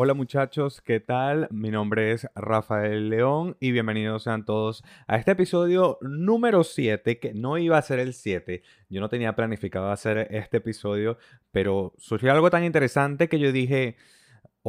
Hola 0.00 0.14
muchachos, 0.14 0.80
¿qué 0.80 1.00
tal? 1.00 1.48
Mi 1.50 1.72
nombre 1.72 2.12
es 2.12 2.28
Rafael 2.36 3.10
León 3.10 3.56
y 3.58 3.72
bienvenidos 3.72 4.22
sean 4.22 4.44
todos 4.44 4.84
a 5.08 5.16
este 5.16 5.32
episodio 5.32 5.98
número 6.02 6.62
7, 6.62 7.18
que 7.18 7.34
no 7.34 7.58
iba 7.58 7.78
a 7.78 7.82
ser 7.82 7.98
el 7.98 8.14
7. 8.14 8.62
Yo 8.90 9.00
no 9.00 9.08
tenía 9.08 9.34
planificado 9.34 9.90
hacer 9.90 10.28
este 10.30 10.58
episodio, 10.58 11.18
pero 11.50 11.94
surgió 11.98 12.30
algo 12.30 12.48
tan 12.48 12.62
interesante 12.62 13.28
que 13.28 13.40
yo 13.40 13.50
dije, 13.50 13.96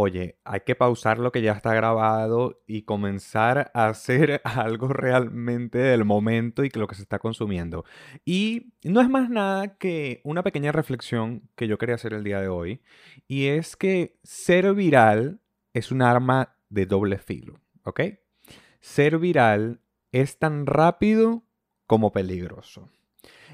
oye, 0.02 0.40
hay 0.46 0.62
que 0.62 0.76
pausar 0.76 1.20
lo 1.20 1.34
que 1.34 1.42
ya 1.42 1.52
está 1.52 1.74
grabado 1.74 2.62
y 2.66 2.84
comenzar 2.84 3.70
a 3.74 3.88
hacer 3.88 4.40
algo 4.46 4.88
realmente 4.88 5.78
del 5.78 6.06
momento 6.06 6.64
y 6.64 6.70
lo 6.70 6.88
que 6.88 6.96
se 6.96 7.02
está 7.02 7.20
consumiendo. 7.20 7.84
Y 8.24 8.72
no 8.84 9.02
es 9.02 9.10
más 9.10 9.30
nada 9.30 9.78
que 9.78 10.22
una 10.24 10.42
pequeña 10.42 10.72
reflexión 10.72 11.50
que 11.58 11.68
yo 11.68 11.78
quería 11.78 11.96
hacer 11.96 12.14
el 12.14 12.24
día 12.24 12.40
de 12.40 12.48
hoy, 12.48 12.82
y 13.28 13.48
es 13.48 13.76
que 13.76 14.18
ser 14.24 14.74
viral 14.74 15.42
es 15.74 15.92
un 15.92 16.02
arma 16.02 16.56
de 16.70 16.86
doble 16.86 17.18
filo, 17.18 17.60
¿ok? 17.84 18.02
Ser 18.80 19.18
viral 19.18 19.82
es 20.14 20.40
tan 20.40 20.66
rápido 20.66 21.44
como 21.88 22.14
peligroso. 22.14 22.90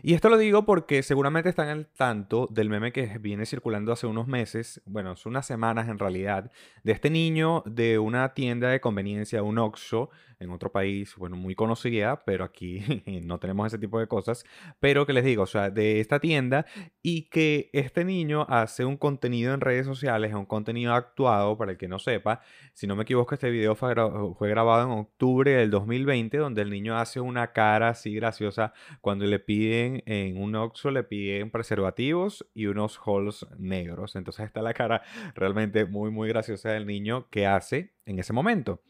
Y 0.04 0.14
esto 0.14 0.30
lo 0.30 0.38
digo 0.38 0.66
porque 0.66 1.04
seguramente 1.04 1.50
están 1.50 1.70
al 1.70 1.88
tanto 1.88 2.48
del 2.52 2.70
meme 2.70 2.92
que 2.92 3.18
viene 3.20 3.46
circulando 3.46 3.92
hace 3.92 4.08
unos 4.08 4.28
meses, 4.28 4.82
bueno, 4.86 5.12
hace 5.12 5.30
unas 5.30 5.46
semanas 5.46 5.90
en 5.90 6.00
realidad, 6.00 6.52
de 6.84 6.92
este 6.92 7.10
niño 7.10 7.64
de 7.66 8.00
una 8.00 8.34
tienda 8.34 8.70
de 8.70 8.82
conveniencia, 8.82 9.44
un 9.44 9.58
Oxxo, 9.58 10.10
en 10.40 10.50
otro 10.52 10.72
país, 10.72 11.16
bueno, 11.18 11.36
muy 11.36 11.56
conocida, 11.56 12.24
pero 12.26 12.44
aquí 12.44 12.80
no 13.26 13.40
tenemos 13.40 13.68
ese 13.68 13.78
tipo 13.78 14.00
de 14.00 14.08
cosas, 14.08 14.46
pero 14.80 15.06
que 15.06 15.14
les 15.14 15.24
digo, 15.24 15.44
o 15.44 15.48
sea, 15.48 15.70
de 15.70 16.00
esta 16.00 16.20
tienda 16.20 16.66
y 17.02 17.30
que 17.30 17.70
este 17.74 18.06
niño 18.06 18.46
hace 18.50 18.86
un 18.86 18.98
contenido 18.98 19.54
en 19.54 19.62
redes 19.62 19.86
sociales, 19.86 20.34
un 20.34 20.46
contenido 20.46 20.94
actuado, 20.94 21.58
para 21.58 21.72
el 21.72 21.78
que 21.78 21.88
no 21.88 22.00
sepa, 22.00 22.42
si 22.74 22.88
no 22.88 22.96
me 22.96 23.04
equivoco, 23.04 23.34
este 23.34 23.50
video 23.50 23.76
fue, 23.76 23.94
fue 24.38 24.50
grabado 24.50 24.92
en 24.92 25.00
octubre 25.00 25.52
del 25.52 25.70
2020, 25.72 26.38
donde 26.38 26.62
el 26.62 26.70
niño 26.70 26.98
hace 26.98 27.20
una 27.20 27.54
cara 27.54 27.90
así 27.90 28.14
graciosa 28.14 28.74
cuando 29.02 29.26
le 29.26 29.40
piden 29.40 30.04
en 30.06 30.38
un 30.42 30.56
Oxxo, 30.56 30.92
le 30.92 31.04
piden 31.04 31.52
preservativos 31.52 32.46
y 32.54 32.66
unos 32.68 33.00
holes 33.06 33.46
negros. 33.58 34.16
Entonces 34.16 34.46
está 34.46 34.62
la 34.62 34.74
cara 34.74 35.02
realmente 35.36 35.86
muy, 35.86 36.12
muy 36.12 36.30
graciosa 36.30 36.72
del 36.72 36.86
niño 36.86 37.28
que 37.30 37.46
hace 37.46 37.94
en 38.06 38.20
ese 38.20 38.34
momento 38.34 38.82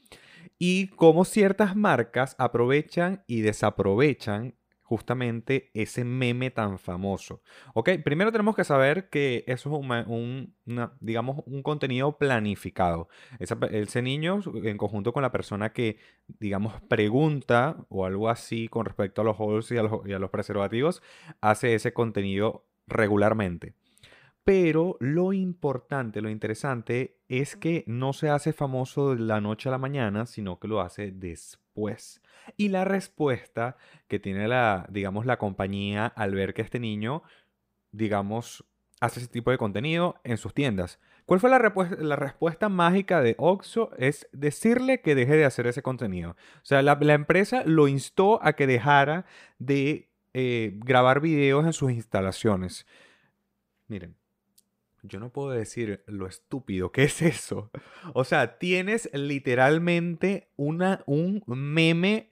y 0.57 0.88
cómo 0.89 1.25
ciertas 1.25 1.75
marcas 1.75 2.35
aprovechan 2.38 3.23
y 3.27 3.41
desaprovechan 3.41 4.55
justamente 4.85 5.71
ese 5.73 6.03
meme 6.03 6.52
tan 6.52 6.77
famoso. 6.77 7.41
Ok, 7.73 7.89
primero 8.03 8.31
tenemos 8.31 8.55
que 8.55 8.63
saber 8.63 9.09
que 9.09 9.43
eso 9.47 9.69
es 9.69 10.05
un, 10.07 10.53
digamos, 10.99 11.41
un 11.47 11.63
contenido 11.63 12.17
planificado. 12.19 13.09
ese 13.39 14.02
niño, 14.03 14.41
en 14.63 14.77
conjunto 14.77 15.11
con 15.11 15.23
la 15.23 15.31
persona 15.31 15.73
que, 15.73 15.97
digamos, 16.27 16.80
pregunta 16.83 17.77
o 17.89 18.05
algo 18.05 18.30
así 18.30 18.67
con 18.67 18.85
respecto 18.85 19.21
a 19.21 19.25
los 19.25 19.37
holes 19.39 19.71
y 19.71 19.77
a 20.13 20.19
los 20.19 20.30
preservativos, 20.30 21.02
hace 21.41 21.73
ese 21.73 21.91
contenido 21.91 22.67
regularmente. 22.85 23.73
Pero 24.45 24.95
lo 24.99 25.33
importante, 25.33 26.21
lo 26.21 26.29
interesante 26.29 27.17
es 27.27 27.55
que 27.55 27.83
no 27.88 28.13
se 28.13 28.29
hace 28.29 28.53
famoso 28.53 29.15
de 29.15 29.21
la 29.21 29.41
noche 29.41 29.69
a 29.69 29.71
la 29.71 29.79
mañana, 29.79 30.27
sino 30.27 30.59
que 30.59 30.67
lo 30.67 30.81
hace 30.81 31.11
después. 31.11 32.21
Y 32.55 32.69
la 32.69 32.85
respuesta 32.85 33.75
que 34.07 34.19
tiene 34.19 34.47
la, 34.47 34.85
digamos, 34.91 35.25
la 35.25 35.39
compañía 35.39 36.05
al 36.05 36.35
ver 36.35 36.53
que 36.53 36.61
este 36.61 36.79
niño, 36.79 37.23
digamos, 37.91 38.63
hace 39.02 39.19
ese 39.19 39.29
tipo 39.29 39.49
de 39.49 39.57
contenido 39.57 40.21
en 40.23 40.37
sus 40.37 40.53
tiendas. 40.53 40.99
¿Cuál 41.25 41.39
fue 41.39 41.49
la, 41.49 41.73
la 41.99 42.15
respuesta 42.15 42.69
mágica 42.69 43.21
de 43.21 43.33
Oxo? 43.39 43.89
Es 43.97 44.30
decirle 44.31 45.02
que 45.02 45.15
deje 45.15 45.37
de 45.37 45.45
hacer 45.45 45.65
ese 45.65 45.81
contenido. 45.81 46.31
O 46.31 46.65
sea, 46.65 46.83
la, 46.83 46.93
empresa 47.15 47.64
lo 47.65 47.87
instó 47.87 48.39
a 48.43 48.53
que 48.53 48.67
dejara 48.67 49.25
de 49.58 50.11
eh, 50.36 50.73
grabar 50.75 51.20
videos 51.20 51.65
en 51.65 51.73
sus 51.73 51.91
instalaciones. 51.91 52.86
Miren, 53.87 54.15
yo 55.08 55.20
no 55.20 55.32
puedo 55.32 55.52
decir 55.52 56.04
lo 56.08 56.27
estúpido 56.27 56.92
que 56.92 57.04
es 57.04 57.21
eso. 57.21 57.71
O 58.14 58.23
sea, 58.23 58.58
tienes 58.58 59.10
literalmente 59.14 60.49
una, 60.55 61.04
un 61.05 61.43
meme, 61.48 62.32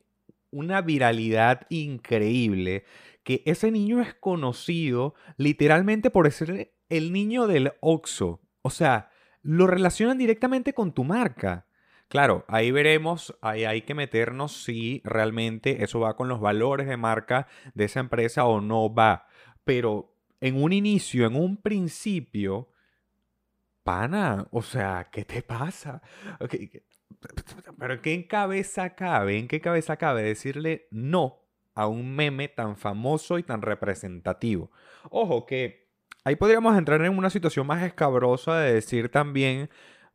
una 0.51 0.81
viralidad 0.81 1.65
increíble, 1.69 2.85
que 3.23 3.41
ese 3.45 3.71
niño 3.71 4.01
es 4.01 4.13
conocido 4.13 5.15
literalmente 5.37 6.09
por 6.09 6.29
ser 6.31 6.73
el 6.89 7.13
niño 7.13 7.47
del 7.47 7.73
Oxo. 7.79 8.41
O 8.61 8.69
sea, 8.69 9.09
lo 9.41 9.67
relacionan 9.67 10.17
directamente 10.17 10.73
con 10.73 10.93
tu 10.93 11.03
marca. 11.03 11.65
Claro, 12.07 12.45
ahí 12.47 12.71
veremos, 12.71 13.35
ahí 13.41 13.65
hay 13.65 13.81
que 13.81 13.95
meternos 13.95 14.63
si 14.63 15.01
realmente 15.03 15.83
eso 15.83 15.99
va 15.99 16.15
con 16.15 16.27
los 16.27 16.39
valores 16.39 16.87
de 16.87 16.97
marca 16.97 17.47
de 17.73 17.85
esa 17.85 18.01
empresa 18.01 18.45
o 18.45 18.61
no 18.61 18.93
va. 18.93 19.25
Pero 19.63 20.12
en 20.43 20.61
un 20.61 20.73
inicio, 20.73 21.25
en 21.25 21.37
un 21.37 21.55
principio, 21.55 22.67
pana, 23.81 24.45
o 24.51 24.61
sea, 24.61 25.07
¿qué 25.09 25.23
te 25.23 25.41
pasa? 25.41 26.01
Pero 27.79 28.01
¿qué 28.01 28.13
en 28.13 28.23
cabeza 28.23 28.93
cabe? 28.93 29.39
¿En 29.39 29.47
qué 29.47 29.61
cabeza 29.61 29.95
cabe 29.95 30.21
decirle 30.21 30.89
no 30.91 31.39
a 31.75 31.87
un 31.87 32.13
meme 32.13 32.49
tan 32.49 32.75
famoso 32.75 33.39
y 33.39 33.43
tan 33.43 33.61
representativo? 33.61 34.69
Ojo, 35.09 35.45
que 35.45 35.87
ahí 36.25 36.35
podríamos 36.35 36.77
entrar 36.77 37.01
en 37.05 37.17
una 37.17 37.29
situación 37.29 37.65
más 37.65 37.81
escabrosa 37.81 38.59
de 38.59 38.73
decir 38.73 39.07
también, 39.07 39.69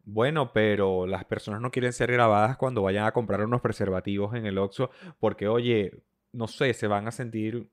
bueno, 0.05 0.53
pero 0.53 1.07
las 1.07 1.25
personas 1.25 1.63
no 1.63 1.71
quieren 1.71 1.95
ser 1.95 2.13
grabadas 2.13 2.59
cuando 2.59 2.83
vayan 2.83 3.07
a 3.07 3.13
comprar 3.13 3.43
unos 3.43 3.63
preservativos 3.63 4.35
en 4.35 4.45
el 4.45 4.59
Oxxo 4.59 4.91
porque, 5.21 5.49
oye, 5.49 6.03
no 6.33 6.49
sé, 6.49 6.75
se 6.75 6.87
van 6.87 7.09
a 7.09 7.13
sentir 7.13 7.71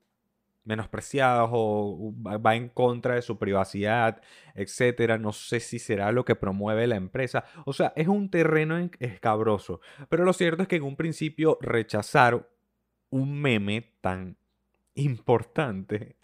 menospreciados 0.66 1.48
o 1.52 2.12
va 2.22 2.56
en 2.56 2.68
contra 2.68 3.14
de 3.14 3.22
su 3.22 3.38
privacidad, 3.38 4.20
etcétera. 4.54 5.16
No 5.16 5.32
sé 5.32 5.60
si 5.60 5.78
será 5.78 6.12
lo 6.12 6.24
que 6.24 6.34
promueve 6.34 6.86
la 6.86 6.96
empresa. 6.96 7.44
O 7.64 7.72
sea, 7.72 7.92
es 7.96 8.08
un 8.08 8.30
terreno 8.30 8.76
escabroso. 8.98 9.80
Pero 10.08 10.24
lo 10.24 10.32
cierto 10.32 10.62
es 10.62 10.68
que 10.68 10.76
en 10.76 10.82
un 10.82 10.96
principio 10.96 11.56
rechazar 11.60 12.48
un 13.10 13.40
meme 13.40 13.92
tan 14.00 14.36
importante 14.94 16.16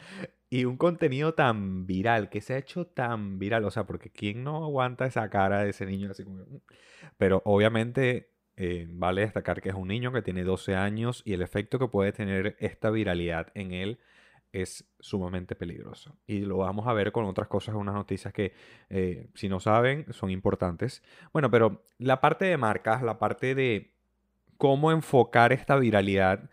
y 0.50 0.66
un 0.66 0.76
contenido 0.76 1.34
tan 1.34 1.86
viral, 1.86 2.28
que 2.28 2.42
se 2.42 2.54
ha 2.54 2.59
hecho 2.59 2.86
tan 2.86 3.38
viral, 3.38 3.64
o 3.64 3.70
sea, 3.70 3.86
porque 3.86 4.10
¿quién 4.10 4.44
no 4.44 4.64
aguanta 4.64 5.06
esa 5.06 5.30
cara 5.30 5.62
de 5.62 5.70
ese 5.70 5.86
niño 5.86 6.10
así 6.10 6.24
como... 6.24 6.38
Mm? 6.38 6.60
Pero 7.16 7.42
obviamente 7.47 8.32
eh, 8.56 8.86
vale 8.91 9.22
destacar 9.22 9.62
que 9.62 9.70
es 9.70 9.74
un 9.74 9.88
niño 9.88 10.12
que 10.12 10.20
tiene 10.20 10.44
12 10.44 10.74
años 10.74 11.22
y 11.24 11.32
el 11.32 11.42
efecto 11.42 11.78
que 11.78 11.88
puede 11.88 12.12
tener 12.12 12.56
esta 12.59 12.91
viralidad 12.91 13.48
en 13.54 13.72
él 13.72 13.98
es 14.53 14.85
sumamente 15.01 15.57
peligroso. 15.57 16.17
Y 16.27 16.41
lo 16.41 16.59
vamos 16.59 16.87
a 16.87 16.93
ver 16.93 17.11
con 17.11 17.25
otras 17.25 17.49
cosas, 17.49 17.75
unas 17.75 17.95
noticias 17.95 18.33
que, 18.33 18.53
eh, 18.91 19.29
si 19.35 19.49
no 19.49 19.61
saben, 19.61 20.07
son 20.13 20.31
importantes. 20.31 21.03
Bueno, 21.33 21.51
pero 21.51 21.85
la 21.99 22.21
parte 22.21 22.45
de 22.45 22.59
marcas, 22.59 23.03
la 23.03 23.19
parte 23.19 23.55
de 23.55 23.95
cómo 24.59 24.93
enfocar 24.93 25.53
esta 25.53 25.77
viralidad 25.77 26.51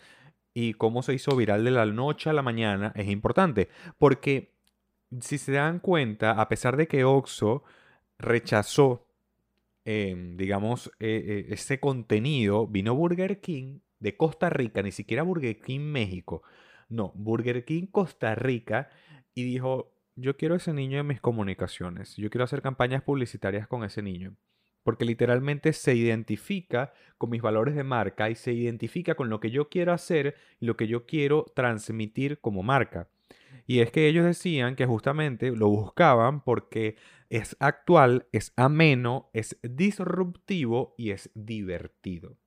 y 0.53 0.73
cómo 0.73 1.03
se 1.03 1.13
hizo 1.13 1.35
viral 1.35 1.63
de 1.63 1.71
la 1.71 1.85
noche 1.85 2.29
a 2.29 2.33
la 2.33 2.41
mañana 2.41 2.93
es 2.95 3.09
importante. 3.09 3.69
Porque 3.97 4.53
si 5.19 5.37
se 5.37 5.51
dan 5.51 5.79
cuenta, 5.79 6.31
a 6.31 6.47
pesar 6.47 6.77
de 6.77 6.87
que 6.87 7.03
Oxo 7.03 7.63
rechazó, 8.17 9.07
em, 9.85 10.37
digamos, 10.37 10.91
e, 10.99 11.45
e, 11.49 11.53
ese 11.53 11.79
contenido, 11.79 12.67
vino 12.67 12.95
Burger 12.95 13.41
King 13.41 13.79
de 13.99 14.15
Costa 14.15 14.49
Rica, 14.49 14.81
ni 14.81 14.91
siquiera 14.91 15.23
Burger 15.23 15.59
King 15.59 15.81
México 15.81 16.43
no, 16.89 17.11
Burger 17.15 17.63
King 17.65 17.85
Costa 17.85 18.35
Rica 18.35 18.89
y 19.33 19.43
dijo, 19.43 19.93
yo 20.15 20.35
quiero 20.35 20.55
ese 20.55 20.73
niño 20.73 20.99
en 20.99 21.07
mis 21.07 21.21
comunicaciones, 21.21 22.15
yo 22.17 22.29
quiero 22.29 22.43
hacer 22.43 22.61
campañas 22.61 23.03
publicitarias 23.03 23.67
con 23.67 23.83
ese 23.83 24.01
niño. 24.01 24.35
Porque 24.83 25.05
literalmente 25.05 25.73
se 25.73 25.93
identifica 25.93 26.93
con 27.17 27.29
mis 27.29 27.41
valores 27.41 27.75
de 27.75 27.83
marca 27.83 28.29
y 28.29 28.35
se 28.35 28.53
identifica 28.53 29.15
con 29.15 29.29
lo 29.29 29.39
que 29.39 29.51
yo 29.51 29.69
quiero 29.69 29.93
hacer 29.93 30.35
y 30.59 30.65
lo 30.65 30.77
que 30.77 30.87
yo 30.87 31.05
quiero 31.05 31.45
transmitir 31.53 32.39
como 32.39 32.63
marca. 32.63 33.09
Y 33.67 33.81
es 33.81 33.91
que 33.91 34.07
ellos 34.07 34.25
decían 34.25 34.75
que 34.75 34.85
justamente 34.85 35.51
lo 35.51 35.67
buscaban 35.67 36.43
porque 36.43 36.95
es 37.29 37.55
actual, 37.59 38.25
es 38.31 38.53
ameno, 38.55 39.29
es 39.33 39.59
disruptivo 39.61 40.95
y 40.97 41.11
es 41.11 41.29
divertido. 41.35 42.37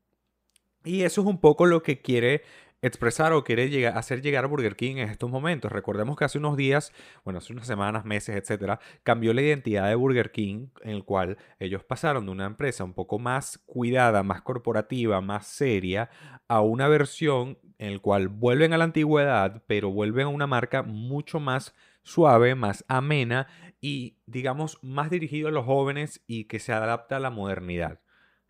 Y 0.85 1.03
eso 1.03 1.21
es 1.21 1.27
un 1.27 1.41
poco 1.41 1.67
lo 1.67 1.83
que 1.83 2.01
quiere 2.01 2.43
expresar 2.83 3.33
o 3.33 3.45
quiere 3.45 3.71
llegar, 3.71 3.97
hacer 3.97 4.21
llegar 4.21 4.45
a 4.45 4.49
Burger 4.49 4.77
King 4.77 4.97
en 4.97 5.09
estos 5.09 5.31
momentos. 5.31 5.71
Recordemos 5.71 6.17
que 6.17 6.25
hace 6.25 6.39
unos 6.39 6.57
días, 6.57 6.93
bueno, 7.25 7.39
hace 7.39 7.53
unas 7.53 7.67
semanas, 7.67 8.05
meses, 8.05 8.37
etcétera, 8.37 8.81
cambió 9.05 9.33
la 9.33 9.43
identidad 9.43 9.89
de 9.89 9.95
Burger 9.95 10.33
King, 10.33 10.67
en 10.83 10.91
el 10.91 11.05
cual 11.05 11.39
ellos 11.61 11.85
pasaron 11.85 12.27
de 12.27 12.33
una 12.33 12.47
empresa 12.47 12.85
un 12.85 12.93
poco 12.93 13.19
más 13.19 13.59
cuidada, 13.67 14.23
más 14.23 14.43
corporativa, 14.43 15.21
más 15.21 15.47
seria, 15.47 16.11
a 16.49 16.61
una 16.61 16.89
versión 16.89 17.59
en 17.79 17.95
la 17.95 17.99
cual 18.01 18.29
vuelven 18.29 18.73
a 18.73 18.79
la 18.79 18.85
antigüedad, 18.85 19.63
pero 19.67 19.91
vuelven 19.91 20.27
a 20.27 20.31
una 20.31 20.47
marca 20.47 20.83
mucho 20.83 21.41
más 21.41 21.75
suave, 22.03 22.55
más 22.55 22.85
amena 22.89 23.47
y, 23.81 24.19
digamos, 24.27 24.79
más 24.83 25.11
dirigido 25.11 25.49
a 25.49 25.53
los 25.53 25.65
jóvenes 25.65 26.23
y 26.27 26.45
que 26.45 26.59
se 26.59 26.73
adapta 26.73 27.17
a 27.17 27.21
la 27.21 27.31
modernidad. 27.31 28.01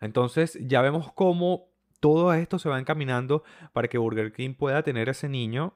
Entonces, 0.01 0.59
ya 0.61 0.83
vemos 0.83 1.13
cómo 1.13 1.72
todo 2.03 2.35
esto 2.35 2.59
se 2.59 2.69
va 2.69 2.81
encaminando 2.81 3.45
para 3.73 3.87
que 3.87 3.97
Burger 3.97 4.33
King 4.33 4.55
pueda 4.55 4.83
tener 4.83 5.09
ese 5.09 5.29
niño 5.29 5.75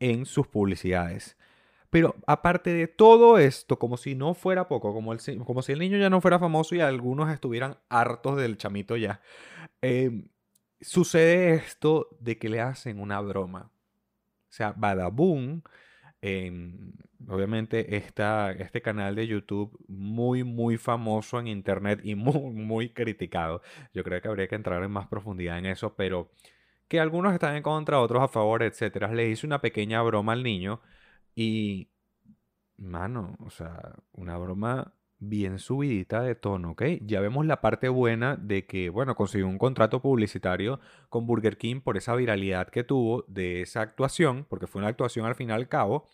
en 0.00 0.26
sus 0.26 0.48
publicidades. 0.48 1.36
Pero 1.88 2.16
aparte 2.26 2.70
de 2.70 2.88
todo 2.88 3.38
esto, 3.38 3.78
como 3.78 3.96
si 3.96 4.16
no 4.16 4.34
fuera 4.34 4.66
poco, 4.66 4.92
como 4.92 5.62
si 5.62 5.72
el 5.72 5.78
niño 5.78 5.96
ya 5.96 6.10
no 6.10 6.20
fuera 6.20 6.40
famoso 6.40 6.74
y 6.74 6.80
algunos 6.80 7.30
estuvieran 7.30 7.78
hartos 7.88 8.36
del 8.36 8.58
chamito 8.58 8.96
ya, 8.96 9.20
em, 9.80 10.28
sucede 10.80 11.54
esto 11.54 12.08
de 12.18 12.38
que 12.38 12.48
le 12.48 12.60
hacen 12.60 13.00
una 13.00 13.20
broma. 13.20 13.70
O 14.50 14.52
sea, 14.52 14.74
Badaboom 14.76 15.62
obviamente 17.28 17.96
esta, 17.96 18.52
este 18.52 18.82
canal 18.82 19.14
de 19.14 19.26
YouTube 19.26 19.78
muy, 19.88 20.44
muy 20.44 20.76
famoso 20.76 21.38
en 21.38 21.48
Internet 21.48 22.00
y 22.02 22.14
muy, 22.16 22.52
muy 22.52 22.90
criticado. 22.90 23.62
Yo 23.94 24.04
creo 24.04 24.20
que 24.20 24.28
habría 24.28 24.48
que 24.48 24.56
entrar 24.56 24.82
en 24.82 24.90
más 24.90 25.06
profundidad 25.08 25.58
en 25.58 25.66
eso, 25.66 25.94
pero 25.94 26.30
que 26.88 27.00
algunos 27.00 27.34
están 27.34 27.56
en 27.56 27.62
contra, 27.62 28.00
otros 28.00 28.22
a 28.22 28.28
favor, 28.28 28.62
etcétera. 28.62 29.12
Le 29.12 29.28
hice 29.28 29.46
una 29.46 29.60
pequeña 29.60 30.02
broma 30.02 30.32
al 30.32 30.42
niño 30.42 30.80
y, 31.34 31.90
mano, 32.76 33.36
o 33.40 33.50
sea, 33.50 33.94
una 34.12 34.36
broma 34.38 34.94
bien 35.20 35.58
subidita 35.58 36.22
de 36.22 36.34
tono, 36.34 36.72
¿ok? 36.72 36.82
Ya 37.02 37.20
vemos 37.20 37.46
la 37.46 37.60
parte 37.60 37.88
buena 37.88 38.36
de 38.36 38.66
que, 38.66 38.88
bueno, 38.90 39.14
consiguió 39.14 39.48
un 39.48 39.58
contrato 39.58 40.00
publicitario 40.00 40.80
con 41.08 41.26
Burger 41.26 41.56
King 41.56 41.80
por 41.80 41.96
esa 41.96 42.14
viralidad 42.14 42.68
que 42.68 42.84
tuvo 42.84 43.24
de 43.28 43.62
esa 43.62 43.80
actuación, 43.80 44.46
porque 44.48 44.66
fue 44.66 44.80
una 44.80 44.88
actuación 44.88 45.26
al 45.26 45.34
fin 45.34 45.50
y 45.50 45.52
al 45.52 45.68
cabo, 45.68 46.06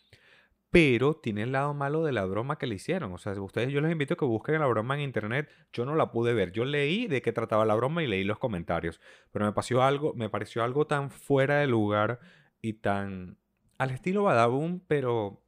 pero 0.70 1.14
tiene 1.14 1.42
el 1.44 1.52
lado 1.52 1.72
malo 1.72 2.02
de 2.02 2.12
la 2.12 2.24
broma 2.24 2.58
que 2.58 2.66
le 2.66 2.74
hicieron. 2.76 3.12
O 3.12 3.18
sea, 3.18 3.32
ustedes, 3.40 3.70
yo 3.72 3.80
les 3.80 3.92
invito 3.92 4.14
a 4.14 4.16
que 4.16 4.24
busquen 4.24 4.58
la 4.58 4.66
broma 4.66 4.96
en 4.96 5.02
internet. 5.02 5.48
Yo 5.72 5.84
no 5.84 5.94
la 5.94 6.10
pude 6.10 6.34
ver. 6.34 6.50
Yo 6.50 6.64
leí 6.64 7.06
de 7.06 7.22
qué 7.22 7.32
trataba 7.32 7.64
la 7.64 7.76
broma 7.76 8.02
y 8.02 8.08
leí 8.08 8.24
los 8.24 8.38
comentarios, 8.38 9.00
pero 9.30 9.44
me 9.44 9.52
pareció 9.52 9.82
algo, 9.84 10.14
me 10.14 10.28
pareció 10.28 10.64
algo 10.64 10.86
tan 10.86 11.10
fuera 11.10 11.58
de 11.60 11.68
lugar 11.68 12.18
y 12.60 12.74
tan 12.74 13.38
al 13.78 13.90
estilo 13.90 14.24
Badaboom, 14.24 14.80
pero 14.88 15.42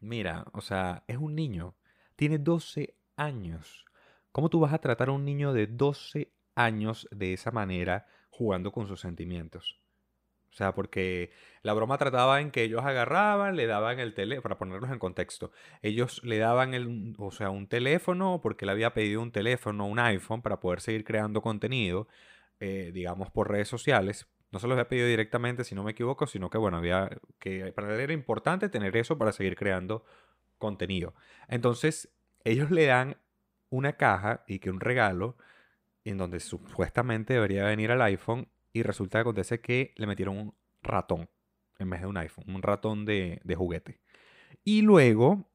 mira, 0.00 0.46
o 0.52 0.60
sea, 0.60 1.04
es 1.06 1.18
un 1.18 1.34
niño 1.34 1.76
tiene 2.22 2.38
12 2.38 2.94
años. 3.16 3.84
¿Cómo 4.30 4.48
tú 4.48 4.60
vas 4.60 4.72
a 4.72 4.78
tratar 4.78 5.08
a 5.08 5.10
un 5.10 5.24
niño 5.24 5.52
de 5.52 5.66
12 5.66 6.32
años 6.54 7.08
de 7.10 7.32
esa 7.32 7.50
manera 7.50 8.06
jugando 8.30 8.70
con 8.70 8.86
sus 8.86 9.00
sentimientos? 9.00 9.80
O 10.48 10.54
sea, 10.54 10.72
porque 10.72 11.32
la 11.64 11.72
broma 11.72 11.98
trataba 11.98 12.40
en 12.40 12.52
que 12.52 12.62
ellos 12.62 12.84
agarraban, 12.84 13.56
le 13.56 13.66
daban 13.66 13.98
el 13.98 14.14
teléfono, 14.14 14.42
para 14.44 14.56
ponerlos 14.56 14.92
en 14.92 15.00
contexto, 15.00 15.50
ellos 15.82 16.22
le 16.22 16.38
daban 16.38 16.74
el, 16.74 17.16
o 17.18 17.32
sea, 17.32 17.50
un 17.50 17.66
teléfono, 17.66 18.40
porque 18.40 18.66
él 18.66 18.68
había 18.68 18.94
pedido 18.94 19.20
un 19.20 19.32
teléfono, 19.32 19.84
un 19.84 19.98
iPhone, 19.98 20.42
para 20.42 20.60
poder 20.60 20.80
seguir 20.80 21.02
creando 21.02 21.42
contenido, 21.42 22.06
eh, 22.60 22.92
digamos, 22.94 23.32
por 23.32 23.50
redes 23.50 23.66
sociales. 23.66 24.28
No 24.52 24.60
se 24.60 24.68
los 24.68 24.76
había 24.76 24.86
pedido 24.86 25.08
directamente, 25.08 25.64
si 25.64 25.74
no 25.74 25.82
me 25.82 25.90
equivoco, 25.90 26.28
sino 26.28 26.50
que, 26.50 26.58
bueno, 26.58 26.76
había 26.76 27.10
que 27.40 27.72
para 27.72 27.92
él 27.92 28.00
era 28.00 28.12
importante 28.12 28.68
tener 28.68 28.96
eso 28.96 29.18
para 29.18 29.32
seguir 29.32 29.56
creando 29.56 30.04
contenido. 30.62 31.14
Entonces, 31.48 32.11
ellos 32.44 32.70
le 32.70 32.86
dan 32.86 33.16
una 33.70 33.94
caja 33.94 34.44
y 34.46 34.58
que 34.58 34.70
un 34.70 34.80
regalo 34.80 35.36
en 36.04 36.18
donde 36.18 36.40
supuestamente 36.40 37.34
debería 37.34 37.64
venir 37.64 37.90
al 37.90 38.02
iPhone 38.02 38.48
y 38.72 38.82
resulta 38.82 39.18
que 39.18 39.20
acontece 39.20 39.60
que 39.60 39.92
le 39.96 40.06
metieron 40.06 40.38
un 40.38 40.54
ratón 40.82 41.28
en 41.78 41.90
vez 41.90 42.00
de 42.00 42.06
un 42.06 42.16
iPhone, 42.16 42.44
un 42.48 42.62
ratón 42.62 43.04
de, 43.04 43.40
juguete. 43.56 44.00
Y 44.64 44.82
luego 44.82 45.48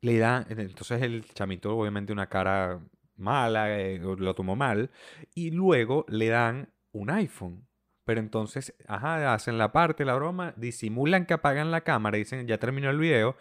le 0.00 0.18
dan, 0.18 0.46
entonces 0.48 1.02
el 1.02 1.24
chamito 1.24 1.76
obviamente 1.76 2.12
una 2.12 2.28
cara 2.28 2.80
mala, 3.16 3.78
eh, 3.78 3.98
lo 3.98 4.34
tomó 4.34 4.56
mal, 4.56 4.90
y 5.34 5.50
luego 5.50 6.04
le 6.08 6.28
dan 6.28 6.72
un 6.92 7.10
iPhone. 7.10 7.66
Pero 8.04 8.20
entonces, 8.20 8.74
ajá, 8.88 9.32
hacen 9.32 9.58
la 9.58 9.72
parte, 9.72 10.04
la 10.04 10.14
broma, 10.14 10.54
disimulan 10.56 11.24
que 11.24 11.34
apagan 11.34 11.70
la 11.70 11.82
cámara, 11.82 12.18
dicen, 12.18 12.46
ya 12.46 12.58
terminó 12.58 12.90
el 12.90 12.98
video, 12.98 13.36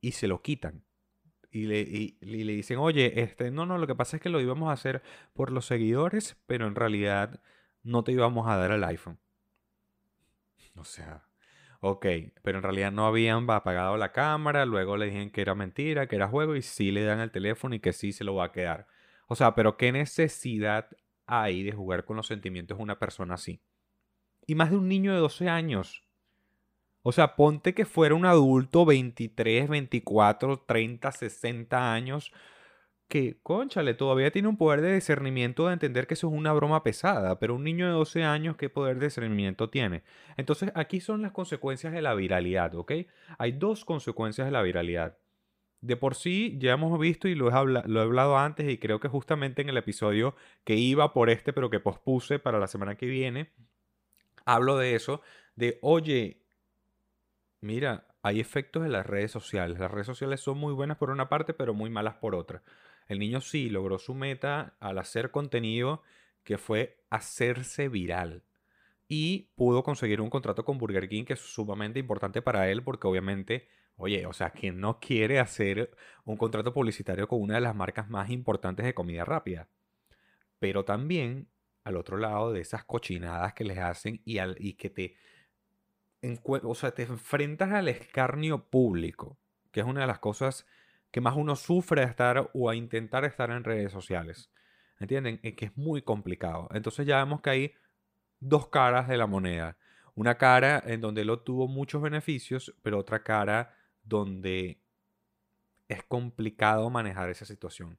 y 0.00 0.12
se 0.12 0.26
lo 0.26 0.42
quitan. 0.42 0.84
Y 1.52 1.66
le, 1.66 1.84
le, 2.22 2.52
dicen, 2.54 2.78
oye, 2.78 3.20
este, 3.20 3.50
no, 3.50 3.66
no, 3.66 3.76
lo 3.76 3.86
que 3.86 3.94
pasa 3.94 4.16
es 4.16 4.22
que 4.22 4.30
lo 4.30 4.40
íbamos 4.40 4.70
a 4.70 4.72
hacer 4.72 5.02
por 5.34 5.52
los 5.52 5.66
seguidores, 5.66 6.36
pero 6.46 6.66
en 6.66 6.74
realidad 6.74 7.42
no 7.82 8.04
te 8.04 8.12
íbamos 8.12 8.48
a 8.48 8.56
dar 8.56 8.70
el 8.70 8.82
iPhone. 8.84 9.18
O 10.76 10.84
sea, 10.84 11.28
ok, 11.80 12.06
pero 12.42 12.58
en 12.58 12.62
realidad 12.62 12.90
no 12.90 13.06
habían 13.06 13.48
apagado 13.50 13.98
la 13.98 14.12
cámara, 14.12 14.64
luego 14.64 14.96
le 14.96 15.06
dijeron 15.06 15.30
que 15.30 15.42
era 15.42 15.54
mentira, 15.54 16.06
que 16.06 16.16
era 16.16 16.26
juego, 16.26 16.56
y 16.56 16.62
sí 16.62 16.90
le 16.90 17.04
dan 17.04 17.20
el 17.20 17.30
teléfono 17.30 17.74
y 17.74 17.80
que 17.80 17.92
sí 17.92 18.12
se 18.12 18.24
lo 18.24 18.34
va 18.34 18.46
a 18.46 18.52
quedar. 18.52 18.86
O 19.28 19.34
sea, 19.34 19.54
pero 19.54 19.76
¿qué 19.76 19.92
necesidad 19.92 20.88
hay 21.26 21.62
de 21.62 21.72
jugar 21.72 22.06
con 22.06 22.16
los 22.16 22.26
sentimientos 22.26 22.78
de 22.78 22.82
una 22.82 22.98
persona 22.98 23.34
así? 23.34 23.60
Y 24.46 24.54
más 24.54 24.70
de 24.70 24.76
un 24.78 24.88
niño 24.88 25.12
de 25.12 25.20
12 25.20 25.50
años. 25.50 26.02
O 27.02 27.12
sea, 27.12 27.34
ponte 27.36 27.74
que 27.74 27.84
fuera 27.84 28.14
un 28.14 28.26
adulto 28.26 28.84
23, 28.84 29.68
24, 29.68 30.60
30, 30.60 31.12
60 31.12 31.92
años 31.92 32.32
que, 33.12 33.38
conchale, 33.42 33.92
todavía 33.92 34.30
tiene 34.30 34.48
un 34.48 34.56
poder 34.56 34.80
de 34.80 34.94
discernimiento 34.94 35.66
de 35.66 35.74
entender 35.74 36.06
que 36.06 36.14
eso 36.14 36.28
es 36.28 36.32
una 36.32 36.54
broma 36.54 36.82
pesada, 36.82 37.38
pero 37.38 37.56
un 37.56 37.64
niño 37.64 37.86
de 37.86 37.92
12 37.92 38.24
años, 38.24 38.56
¿qué 38.56 38.70
poder 38.70 38.98
de 38.98 39.06
discernimiento 39.06 39.68
tiene? 39.68 40.02
Entonces, 40.38 40.72
aquí 40.74 41.00
son 41.00 41.20
las 41.20 41.32
consecuencias 41.32 41.92
de 41.92 42.00
la 42.00 42.14
viralidad, 42.14 42.74
¿ok? 42.74 42.92
Hay 43.36 43.52
dos 43.52 43.84
consecuencias 43.84 44.46
de 44.46 44.52
la 44.52 44.62
viralidad. 44.62 45.18
De 45.82 45.96
por 45.96 46.14
sí, 46.14 46.56
ya 46.58 46.72
hemos 46.72 46.98
visto 46.98 47.28
y 47.28 47.34
lo 47.34 47.50
he, 47.50 47.64
lo 47.86 48.00
he 48.00 48.02
hablado 48.02 48.38
antes 48.38 48.66
y 48.70 48.78
creo 48.78 48.98
que 48.98 49.08
justamente 49.08 49.60
en 49.60 49.68
el 49.68 49.76
episodio 49.76 50.34
que 50.64 50.76
iba 50.76 51.12
por 51.12 51.28
este, 51.28 51.52
pero 51.52 51.68
que 51.68 51.80
pospuse 51.80 52.38
para 52.38 52.58
la 52.58 52.66
semana 52.66 52.94
que 52.94 53.06
viene, 53.06 53.50
hablo 54.46 54.78
de 54.78 54.94
eso, 54.94 55.20
de, 55.56 55.78
oye, 55.82 56.41
Mira, 57.62 58.08
hay 58.22 58.40
efectos 58.40 58.84
en 58.84 58.92
las 58.92 59.06
redes 59.06 59.30
sociales. 59.30 59.78
Las 59.78 59.90
redes 59.90 60.06
sociales 60.06 60.40
son 60.40 60.58
muy 60.58 60.72
buenas 60.74 60.98
por 60.98 61.10
una 61.10 61.28
parte, 61.28 61.54
pero 61.54 61.74
muy 61.74 61.90
malas 61.90 62.16
por 62.16 62.34
otra. 62.34 62.62
El 63.08 63.18
niño 63.20 63.40
sí 63.40 63.70
logró 63.70 63.98
su 63.98 64.14
meta 64.14 64.76
al 64.80 64.98
hacer 64.98 65.30
contenido 65.30 66.02
que 66.44 66.58
fue 66.58 67.04
hacerse 67.10 67.88
viral. 67.88 68.44
Y 69.08 69.50
pudo 69.56 69.84
conseguir 69.84 70.20
un 70.20 70.30
contrato 70.30 70.64
con 70.64 70.78
Burger 70.78 71.08
King 71.08 71.24
que 71.24 71.34
es 71.34 71.40
sumamente 71.40 72.00
importante 72.00 72.42
para 72.42 72.70
él 72.70 72.82
porque 72.84 73.08
obviamente, 73.08 73.68
oye, 73.96 74.26
o 74.26 74.34
sea, 74.34 74.50
¿quién 74.50 74.80
no 74.80 75.00
quiere 75.00 75.40
hacer 75.40 75.96
un 76.24 76.36
contrato 76.38 76.74
publicitario 76.74 77.28
con 77.28 77.42
una 77.42 77.56
de 77.56 77.62
las 77.62 77.76
marcas 77.76 78.10
más 78.10 78.30
importantes 78.30 78.86
de 78.86 78.94
comida 78.94 79.24
rápida? 79.24 79.68
Pero 80.58 80.84
también, 80.84 81.48
al 81.84 81.96
otro 81.96 82.16
lado 82.16 82.52
de 82.52 82.60
esas 82.60 82.84
cochinadas 82.84 83.54
que 83.54 83.64
les 83.64 83.78
hacen 83.78 84.22
y, 84.24 84.38
al, 84.38 84.56
y 84.58 84.74
que 84.74 84.90
te 84.90 85.16
o 86.62 86.74
sea, 86.74 86.92
te 86.92 87.02
enfrentas 87.02 87.72
al 87.72 87.88
escarnio 87.88 88.64
público, 88.70 89.38
que 89.70 89.80
es 89.80 89.86
una 89.86 90.02
de 90.02 90.06
las 90.06 90.20
cosas 90.20 90.66
que 91.10 91.20
más 91.20 91.36
uno 91.36 91.56
sufre 91.56 92.02
a 92.02 92.06
estar 92.06 92.50
o 92.54 92.70
a 92.70 92.76
intentar 92.76 93.24
estar 93.24 93.50
en 93.50 93.64
redes 93.64 93.92
sociales. 93.92 94.50
¿Entienden? 94.98 95.40
Es 95.42 95.54
que 95.54 95.66
es 95.66 95.76
muy 95.76 96.02
complicado. 96.02 96.68
Entonces 96.72 97.06
ya 97.06 97.18
vemos 97.18 97.40
que 97.40 97.50
hay 97.50 97.74
dos 98.38 98.68
caras 98.68 99.08
de 99.08 99.16
la 99.16 99.26
moneda. 99.26 99.76
Una 100.14 100.36
cara 100.36 100.82
en 100.86 101.00
donde 101.00 101.22
él 101.22 101.30
obtuvo 101.30 101.66
muchos 101.66 102.00
beneficios, 102.00 102.72
pero 102.82 102.98
otra 102.98 103.22
cara 103.22 103.74
donde 104.04 104.78
es 105.88 106.04
complicado 106.04 106.88
manejar 106.88 107.30
esa 107.30 107.44
situación. 107.44 107.98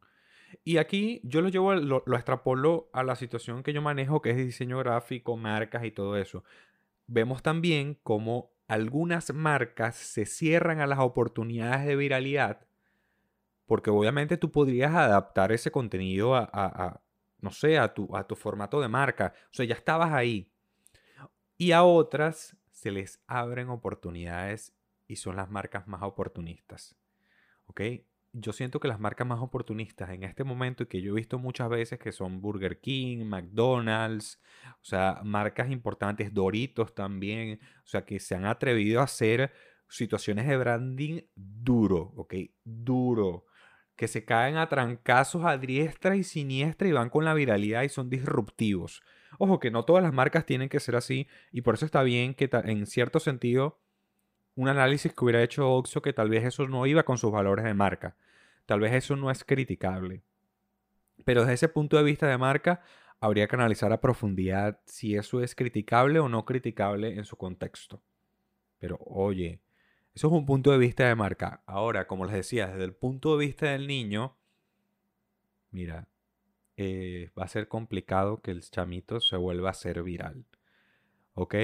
Y 0.63 0.77
aquí 0.77 1.19
yo 1.23 1.41
lo 1.41 1.49
llevo, 1.49 1.73
lo, 1.73 2.03
lo, 2.05 2.15
extrapolo 2.15 2.89
a 2.93 3.03
la 3.03 3.15
situación 3.15 3.63
que 3.63 3.73
yo 3.73 3.81
manejo, 3.81 4.21
que 4.21 4.29
es 4.31 4.37
diseño 4.37 4.77
gráfico, 4.79 5.35
marcas 5.35 5.83
y 5.83 5.91
todo 5.91 6.15
eso 6.15 6.43
vemos 7.07 7.43
también 7.43 7.99
cómo 8.03 8.51
algunas 8.67 9.33
marcas 9.33 9.95
se 9.95 10.25
cierran 10.25 10.79
a 10.79 10.87
las 10.87 10.99
oportunidades 10.99 11.85
de 11.85 11.95
viralidad, 11.95 12.67
porque 13.65 13.89
obviamente 13.89 14.37
tú 14.37 14.51
podrías 14.51 14.93
adaptar 14.93 15.51
ese 15.51 15.71
contenido 15.71 16.35
a, 16.35 17.01
no 17.39 17.51
sé, 17.51 17.77
a 17.77 17.93
tu, 17.93 18.15
a 18.15 18.25
tu 18.25 18.35
formato 18.35 18.81
de 18.81 18.87
marca. 18.87 19.33
O 19.51 19.53
sea, 19.53 19.65
ya 19.65 19.75
estabas 19.75 20.11
ahí. 20.11 20.51
Y 21.57 21.71
a 21.71 21.83
otras 21.83 22.57
se 22.71 22.91
les 22.91 23.21
abren 23.27 23.69
oportunidades 23.69 24.73
y 25.07 25.15
son 25.15 25.35
las 25.35 25.49
marcas 25.49 25.87
más 25.87 26.01
oportunistas. 26.03 26.95
¿Ok? 27.65 27.81
Yo 28.33 28.51
siento 28.51 28.79
que 28.79 28.87
las 28.87 28.99
marcas 28.99 29.27
más 29.27 29.39
oportunistas 29.39 30.09
en 30.09 30.23
este 30.23 30.43
momento 30.43 30.83
y 30.83 30.85
que 30.87 31.01
yo 31.01 31.11
he 31.11 31.15
visto 31.15 31.37
muchas 31.37 31.69
veces 31.69 31.99
que 31.99 32.11
son 32.11 32.41
Burger 32.41 32.79
King, 32.79 33.25
McDonald's, 33.25 34.41
o 34.81 34.83
sea, 34.83 35.21
marcas 35.23 35.69
importantes, 35.69 36.33
Doritos 36.33 36.95
también, 36.95 37.59
o 37.83 37.87
sea, 37.87 38.05
que 38.05 38.19
se 38.19 38.33
han 38.35 38.45
atrevido 38.45 39.01
a 39.01 39.03
hacer 39.03 39.53
situaciones 39.87 40.47
de 40.47 40.57
branding 40.57 41.21
duro, 41.35 42.11
¿ok? 42.15 42.33
Duro. 42.63 43.45
Que 43.95 44.07
se 44.07 44.25
caen 44.25 44.57
a 44.57 44.67
trancazos 44.67 45.45
a 45.45 45.57
diestra 45.59 46.15
y 46.15 46.23
siniestra 46.23 46.87
y 46.87 46.91
van 46.91 47.11
con 47.11 47.25
la 47.25 47.35
viralidad 47.35 47.83
y 47.83 47.89
son 47.89 48.09
disruptivos. 48.09 49.03
Ojo, 49.37 49.59
que 49.59 49.69
no 49.69 49.85
todas 49.85 50.03
las 50.03 50.13
marcas 50.13 50.47
tienen 50.47 50.69
que 50.69 50.79
ser 50.79 50.95
así 50.95 51.27
y 51.51 51.61
por 51.61 51.75
eso 51.75 51.85
está 51.85 52.01
bien 52.01 52.33
que 52.33 52.49
en 52.51 52.87
cierto 52.87 53.19
sentido 53.19 53.82
un 54.55 54.67
análisis 54.67 55.13
que 55.13 55.23
hubiera 55.23 55.43
hecho 55.43 55.71
Oxo 55.71 56.01
que 56.01 56.13
tal 56.13 56.29
vez 56.29 56.43
eso 56.43 56.67
no 56.67 56.85
iba 56.85 57.03
con 57.03 57.17
sus 57.17 57.31
valores 57.31 57.65
de 57.65 57.73
marca. 57.73 58.15
Tal 58.65 58.79
vez 58.79 58.93
eso 58.93 59.15
no 59.15 59.31
es 59.31 59.43
criticable. 59.43 60.23
Pero 61.25 61.41
desde 61.41 61.53
ese 61.53 61.69
punto 61.69 61.97
de 61.97 62.03
vista 62.03 62.27
de 62.27 62.37
marca, 62.37 62.81
habría 63.19 63.47
que 63.47 63.55
analizar 63.55 63.91
a 63.93 64.01
profundidad 64.01 64.79
si 64.85 65.15
eso 65.15 65.41
es 65.41 65.55
criticable 65.55 66.19
o 66.19 66.29
no 66.29 66.45
criticable 66.45 67.15
en 67.15 67.25
su 67.25 67.37
contexto. 67.37 68.01
Pero 68.79 68.97
oye, 68.99 69.61
eso 70.13 70.27
es 70.27 70.33
un 70.33 70.45
punto 70.45 70.71
de 70.71 70.77
vista 70.77 71.07
de 71.07 71.15
marca. 71.15 71.63
Ahora, 71.65 72.05
como 72.07 72.25
les 72.25 72.35
decía, 72.35 72.67
desde 72.67 72.83
el 72.83 72.93
punto 72.93 73.37
de 73.37 73.45
vista 73.45 73.67
del 73.71 73.87
niño, 73.87 74.35
mira, 75.71 76.07
eh, 76.77 77.31
va 77.37 77.45
a 77.45 77.47
ser 77.47 77.67
complicado 77.67 78.41
que 78.41 78.51
el 78.51 78.61
chamito 78.61 79.19
se 79.21 79.37
vuelva 79.37 79.69
a 79.69 79.73
ser 79.73 80.03
viral. 80.03 80.45
¿Ok? 81.33 81.55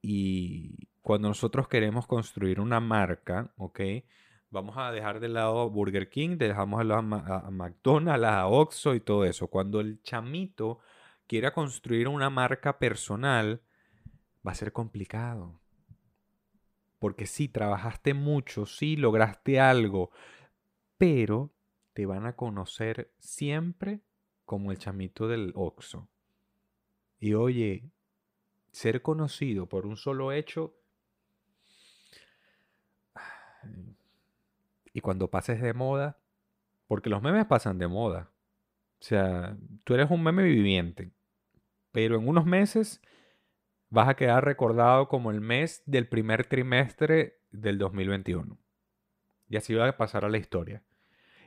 Y 0.00 0.88
cuando 1.08 1.28
nosotros 1.28 1.68
queremos 1.68 2.06
construir 2.06 2.60
una 2.60 2.80
marca, 2.80 3.50
¿ok? 3.56 3.80
Vamos 4.50 4.76
a 4.76 4.92
dejar 4.92 5.20
de 5.20 5.30
lado 5.30 5.70
Burger 5.70 6.10
King, 6.10 6.36
dejamos 6.36 6.80
de 6.80 6.84
lado 6.84 7.00
a, 7.00 7.50
McDonald's, 7.50 8.26
a 8.26 8.46
Oxxo 8.46 8.94
y 8.94 9.00
todo 9.00 9.24
eso. 9.24 9.46
Cuando 9.46 9.80
el 9.80 10.02
chamito 10.02 10.80
quiera 11.26 11.54
construir 11.54 12.08
una 12.08 12.28
marca 12.28 12.78
personal, 12.78 13.62
va 14.46 14.52
a 14.52 14.54
ser 14.54 14.70
complicado. 14.74 15.58
Porque 16.98 17.24
sí, 17.24 17.48
trabajaste 17.48 18.12
mucho, 18.12 18.66
sí, 18.66 18.94
lograste 18.96 19.58
algo, 19.60 20.10
pero 20.98 21.54
te 21.94 22.04
van 22.04 22.26
a 22.26 22.36
conocer 22.36 23.14
siempre 23.18 24.02
como 24.44 24.72
el 24.72 24.76
chamito 24.76 25.26
del 25.26 25.52
Oxxo. 25.54 26.06
Y 27.18 27.32
oye, 27.32 27.90
ser 28.72 29.00
conocido 29.00 29.70
por 29.70 29.86
un 29.86 29.96
solo 29.96 30.32
hecho 30.32 30.74
y 34.92 35.00
cuando 35.00 35.30
pases 35.30 35.60
de 35.60 35.72
moda, 35.74 36.18
porque 36.86 37.10
los 37.10 37.22
memes 37.22 37.46
pasan 37.46 37.78
de 37.78 37.88
moda. 37.88 38.30
O 39.00 39.04
sea, 39.04 39.56
tú 39.84 39.94
eres 39.94 40.10
un 40.10 40.22
meme 40.22 40.42
viviente, 40.42 41.12
pero 41.92 42.16
en 42.16 42.26
unos 42.26 42.46
meses 42.46 43.00
vas 43.90 44.08
a 44.08 44.16
quedar 44.16 44.44
recordado 44.44 45.08
como 45.08 45.30
el 45.30 45.40
mes 45.40 45.82
del 45.86 46.08
primer 46.08 46.46
trimestre 46.46 47.38
del 47.50 47.78
2021. 47.78 48.58
Y 49.48 49.56
así 49.56 49.74
va 49.74 49.88
a 49.88 49.96
pasar 49.96 50.24
a 50.24 50.28
la 50.28 50.38
historia. 50.38 50.82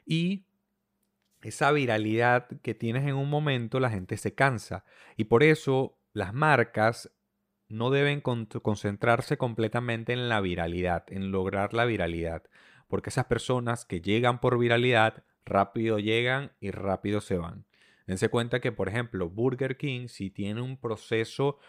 Y 0.05 0.45
esa 1.41 1.71
viralidad 1.71 2.47
que 2.61 2.73
tienes 2.73 3.05
en 3.07 3.15
un 3.15 3.29
momento, 3.29 3.79
la 3.79 3.89
gente 3.89 4.17
se 4.17 4.33
cansa. 4.33 4.85
Y 5.17 5.25
por 5.25 5.43
eso 5.43 5.97
las 6.13 6.33
marcas 6.33 7.11
no 7.71 7.89
deben 7.89 8.21
concentrarse 8.21 9.37
completamente 9.37 10.13
en 10.13 10.29
la 10.29 10.41
viralidad, 10.41 11.05
en 11.07 11.31
lograr 11.31 11.73
la 11.73 11.85
viralidad, 11.85 12.43
porque 12.87 13.09
esas 13.09 13.25
personas 13.25 13.85
que 13.85 14.01
llegan 14.01 14.39
por 14.39 14.57
viralidad, 14.59 15.23
rápido 15.45 15.99
llegan 15.99 16.51
y 16.59 16.71
rápido 16.71 17.21
se 17.21 17.37
van. 17.37 17.65
Dense 18.07 18.29
cuenta 18.29 18.59
que, 18.59 18.71
por 18.71 18.89
ejemplo, 18.89 19.29
Burger 19.29 19.77
King, 19.77 20.07
si 20.07 20.29
tiene 20.29 20.61
un 20.61 20.77
proceso 20.77 21.59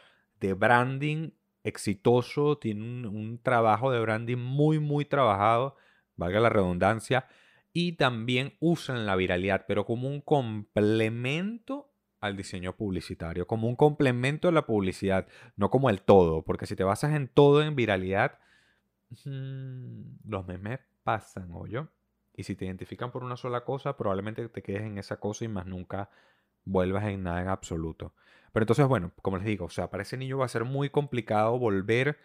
de 0.41 0.55
branding 0.55 1.31
exitoso, 1.63 2.59
tiene 2.59 2.83
un, 2.83 3.07
un 3.07 3.39
trabajo 3.43 3.93
de 3.93 4.01
branding 4.01 4.39
muy, 4.39 4.81
muy 4.81 5.05
trabajado, 5.05 5.77
valga 6.17 6.41
la 6.41 6.49
redundancia, 6.49 7.27
y 7.73 7.93
también 7.93 8.55
usan 8.61 9.07
la 9.07 9.17
viralidad, 9.17 9.65
pero 9.67 9.87
como 9.87 10.09
un 10.09 10.21
complemento 10.21 11.92
al 12.23 12.37
diseño 12.37 12.77
publicitario, 12.77 13.47
como 13.47 13.69
un 13.69 13.77
complemento 13.77 14.49
a 14.49 14.53
la 14.53 14.65
publicidad, 14.65 15.27
no 15.57 15.71
como 15.71 15.91
el 15.91 16.03
todo, 16.03 16.43
porque 16.43 16.67
si 16.67 16.77
te 16.77 16.85
basas 16.85 17.15
en 17.15 17.29
todo 17.29 17.63
en 17.63 17.75
viralidad, 17.77 18.39
los 19.27 20.47
memes 20.47 20.81
pasan, 21.03 21.53
yo 21.69 21.89
Y 22.35 22.45
si 22.45 22.55
te 22.55 22.65
identifican 22.65 23.11
por 23.11 23.25
una 23.25 23.37
sola 23.37 23.65
cosa, 23.65 23.97
probablemente 23.97 24.49
te 24.49 24.63
quedes 24.63 24.83
en 24.83 24.99
esa 24.99 25.19
cosa 25.19 25.45
y 25.45 25.49
más 25.49 25.67
nunca 25.67 26.11
vuelvas 26.65 27.05
en 27.05 27.25
nada 27.25 27.43
en 27.43 27.49
absoluto. 27.49 28.15
Pero 28.53 28.63
entonces, 28.63 28.87
bueno, 28.87 29.11
como 29.21 29.39
les 29.39 29.47
digo, 29.47 29.67
o 29.67 29.71
sea, 29.71 29.91
para 29.91 30.05
ese 30.05 30.17
niño 30.17 30.39
va 30.39 30.45
a 30.45 30.49
ser 30.49 30.65
muy 30.65 30.91
complicado 30.91 31.59
volver 31.59 32.19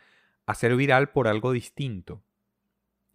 a 0.45 0.53
ser 0.53 0.75
viral 0.75 1.09
por 1.09 1.27
algo 1.27 1.51
distinto 1.51 2.21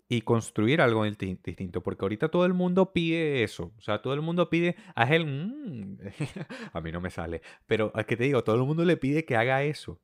y 0.09 0.23
construir 0.23 0.81
algo 0.81 1.05
distinto, 1.05 1.83
porque 1.83 2.05
ahorita 2.05 2.29
todo 2.29 2.45
el 2.45 2.53
mundo 2.53 2.93
pide 2.93 3.43
eso, 3.43 3.73
o 3.79 3.81
sea, 3.81 4.03
todo 4.03 4.15
el 4.15 4.21
mundo 4.21 4.51
pide, 4.51 4.77
a 4.95 5.05
él, 5.15 5.27
mm, 5.27 5.99
a 6.73 6.81
mí 6.81 6.93
no 6.93 7.01
me 7.01 7.11
sale, 7.11 7.43
pero 7.67 7.93
a 7.95 8.05
que 8.05 8.17
te 8.17 8.25
digo, 8.25 8.45
todo 8.45 8.57
el 8.57 8.63
mundo 8.63 8.85
le 8.85 8.97
pide 8.97 9.25
que 9.25 9.37
haga 9.37 9.63
eso, 9.63 10.01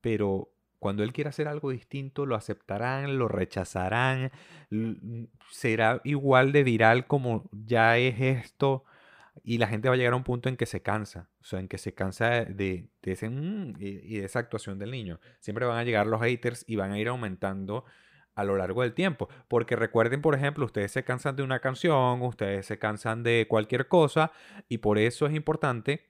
pero 0.00 0.52
cuando 0.78 1.04
él 1.04 1.12
quiera 1.12 1.30
hacer 1.30 1.46
algo 1.46 1.70
distinto, 1.70 2.26
lo 2.26 2.34
aceptarán, 2.34 3.18
lo 3.18 3.28
rechazarán, 3.28 4.32
será 5.50 6.00
igual 6.04 6.50
de 6.50 6.64
viral 6.64 7.06
como 7.06 7.48
ya 7.52 7.98
es 7.98 8.20
esto, 8.20 8.84
y 9.44 9.58
la 9.58 9.66
gente 9.66 9.88
va 9.88 9.94
a 9.94 9.96
llegar 9.96 10.12
a 10.12 10.16
un 10.16 10.24
punto 10.24 10.48
en 10.48 10.56
que 10.56 10.66
se 10.66 10.82
cansa, 10.82 11.30
o 11.40 11.44
sea, 11.44 11.60
en 11.60 11.68
que 11.68 11.78
se 11.78 11.94
cansa 11.94 12.44
de, 12.44 12.88
ese 13.02 13.30
mm", 13.30 13.74
y 13.78 14.18
de 14.18 14.24
esa 14.24 14.40
actuación 14.40 14.78
del 14.78 14.90
niño. 14.90 15.20
Siempre 15.40 15.66
van 15.66 15.78
a 15.78 15.84
llegar 15.84 16.06
los 16.06 16.20
haters 16.20 16.64
y 16.66 16.76
van 16.76 16.92
a 16.92 16.98
ir 16.98 17.08
aumentando 17.08 17.84
a 18.34 18.44
lo 18.44 18.56
largo 18.56 18.82
del 18.82 18.94
tiempo. 18.94 19.28
Porque 19.48 19.76
recuerden, 19.76 20.22
por 20.22 20.34
ejemplo, 20.34 20.64
ustedes 20.64 20.92
se 20.92 21.04
cansan 21.04 21.36
de 21.36 21.42
una 21.42 21.60
canción, 21.60 22.22
ustedes 22.22 22.66
se 22.66 22.78
cansan 22.78 23.22
de 23.22 23.46
cualquier 23.48 23.88
cosa 23.88 24.32
y 24.68 24.78
por 24.78 24.98
eso 24.98 25.26
es 25.26 25.34
importante 25.34 26.06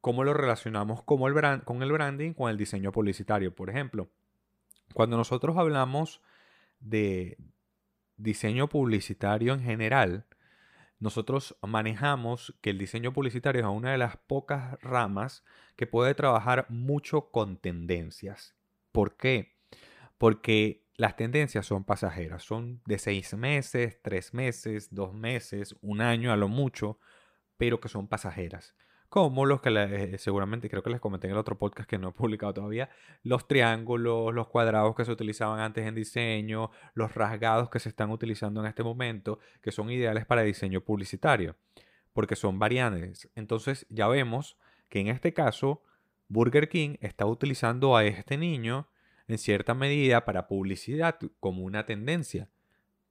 cómo 0.00 0.24
lo 0.24 0.34
relacionamos 0.34 1.02
con 1.02 1.22
el, 1.22 1.32
branding, 1.32 2.32
con 2.34 2.50
el 2.50 2.56
diseño 2.56 2.92
publicitario. 2.92 3.54
Por 3.54 3.70
ejemplo, 3.70 4.10
cuando 4.94 5.16
nosotros 5.16 5.56
hablamos 5.56 6.20
de 6.80 7.38
diseño 8.16 8.68
publicitario 8.68 9.54
en 9.54 9.62
general, 9.62 10.26
nosotros 10.98 11.56
manejamos 11.62 12.54
que 12.60 12.70
el 12.70 12.78
diseño 12.78 13.12
publicitario 13.12 13.62
es 13.62 13.66
una 13.66 13.92
de 13.92 13.98
las 13.98 14.16
pocas 14.16 14.80
ramas 14.82 15.44
que 15.76 15.86
puede 15.86 16.14
trabajar 16.14 16.66
mucho 16.68 17.30
con 17.30 17.56
tendencias. 17.56 18.54
¿Por 18.92 19.16
qué? 19.16 19.56
Porque 20.18 20.81
las 20.96 21.16
tendencias 21.16 21.66
son 21.66 21.84
pasajeras, 21.84 22.42
son 22.42 22.82
de 22.86 22.98
seis 22.98 23.34
meses, 23.34 24.00
tres 24.02 24.34
meses, 24.34 24.94
dos 24.94 25.14
meses, 25.14 25.74
un 25.80 26.00
año 26.00 26.32
a 26.32 26.36
lo 26.36 26.48
mucho, 26.48 26.98
pero 27.56 27.80
que 27.80 27.88
son 27.88 28.08
pasajeras. 28.08 28.74
Como 29.08 29.44
los 29.44 29.60
que 29.60 29.70
eh, 29.70 30.18
seguramente 30.18 30.70
creo 30.70 30.82
que 30.82 30.90
les 30.90 31.00
comenté 31.00 31.26
en 31.26 31.32
el 31.32 31.38
otro 31.38 31.58
podcast 31.58 31.88
que 31.88 31.98
no 31.98 32.08
he 32.08 32.12
publicado 32.12 32.54
todavía, 32.54 32.88
los 33.22 33.46
triángulos, 33.46 34.32
los 34.32 34.48
cuadrados 34.48 34.94
que 34.94 35.04
se 35.04 35.12
utilizaban 35.12 35.60
antes 35.60 35.86
en 35.86 35.94
diseño, 35.94 36.70
los 36.94 37.14
rasgados 37.14 37.68
que 37.68 37.78
se 37.78 37.90
están 37.90 38.10
utilizando 38.10 38.60
en 38.60 38.66
este 38.66 38.82
momento, 38.82 39.38
que 39.60 39.70
son 39.70 39.90
ideales 39.90 40.24
para 40.24 40.42
diseño 40.42 40.80
publicitario, 40.80 41.56
porque 42.14 42.36
son 42.36 42.58
variantes. 42.58 43.30
Entonces 43.34 43.86
ya 43.90 44.08
vemos 44.08 44.56
que 44.88 45.00
en 45.00 45.08
este 45.08 45.34
caso 45.34 45.82
Burger 46.28 46.70
King 46.70 46.96
está 47.00 47.26
utilizando 47.26 47.96
a 47.96 48.04
este 48.04 48.38
niño 48.38 48.88
en 49.32 49.38
cierta 49.38 49.72
medida 49.72 50.26
para 50.26 50.46
publicidad 50.46 51.18
como 51.40 51.62
una 51.62 51.86
tendencia, 51.86 52.50